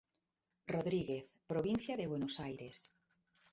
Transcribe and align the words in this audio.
Rodríguez, 0.75 1.25
Provincia 1.51 1.95
de 1.95 2.07
Buenos 2.11 2.35
Aires. 2.47 2.77